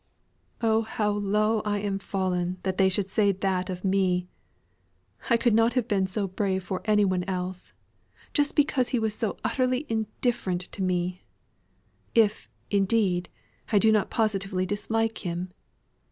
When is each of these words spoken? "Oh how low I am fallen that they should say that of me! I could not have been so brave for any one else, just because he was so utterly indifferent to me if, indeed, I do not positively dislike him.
"Oh 0.61 0.81
how 0.81 1.11
low 1.11 1.61
I 1.63 1.77
am 1.77 1.99
fallen 1.99 2.57
that 2.63 2.79
they 2.79 2.89
should 2.89 3.07
say 3.07 3.31
that 3.31 3.69
of 3.69 3.85
me! 3.85 4.27
I 5.29 5.37
could 5.37 5.53
not 5.53 5.73
have 5.73 5.87
been 5.87 6.07
so 6.07 6.25
brave 6.27 6.63
for 6.63 6.81
any 6.85 7.05
one 7.05 7.23
else, 7.25 7.73
just 8.33 8.55
because 8.55 8.89
he 8.89 8.97
was 8.97 9.13
so 9.13 9.37
utterly 9.43 9.85
indifferent 9.89 10.61
to 10.71 10.81
me 10.81 11.21
if, 12.15 12.49
indeed, 12.71 13.29
I 13.71 13.77
do 13.77 13.91
not 13.91 14.09
positively 14.09 14.65
dislike 14.65 15.19
him. 15.19 15.51